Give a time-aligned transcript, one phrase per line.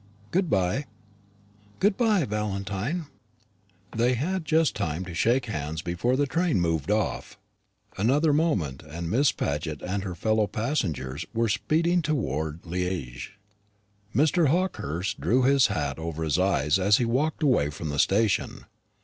[0.31, 0.85] Good bye."
[1.79, 3.05] "Good bye, Valentine."
[3.95, 7.37] They had just time to shake hands before the train moved off.
[7.99, 13.33] Another moment and Miss Paget and her fellow passengers were speeding towards Liége.
[14.15, 14.47] Mr.
[14.47, 18.65] Hawkehurst drew his hat over his eyes as he walked away from the station.